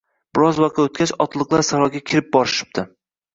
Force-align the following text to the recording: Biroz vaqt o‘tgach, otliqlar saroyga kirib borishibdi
Biroz 0.37 0.61
vaqt 0.63 0.79
o‘tgach, 0.83 1.13
otliqlar 1.25 1.65
saroyga 1.69 2.03
kirib 2.09 2.33
borishibdi 2.39 2.87